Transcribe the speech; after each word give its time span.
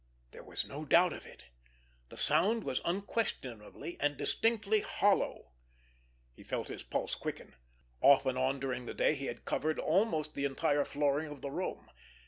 There 0.31 0.41
was 0.43 0.65
no 0.65 0.83
doubt 0.83 1.13
of 1.13 1.27
it! 1.27 1.43
The 2.09 2.17
sound 2.17 2.63
was 2.63 2.81
unquestionably 2.83 3.97
and 3.99 4.17
distinctly 4.17 4.79
hollow. 4.79 5.51
He 6.35 6.41
felt 6.41 6.69
his 6.69 6.81
pulse 6.81 7.13
quicken. 7.13 7.53
Off 8.01 8.25
and 8.25 8.35
on 8.35 8.59
during 8.59 8.87
the 8.87 8.95
day 8.95 9.13
he 9.13 9.27
had 9.27 9.45
covered 9.45 9.77
almost 9.77 10.33
the 10.33 10.45
entire 10.45 10.85
flooring 10.85 11.29
of 11.29 11.41
the 11.41 11.51
room. 11.51 11.91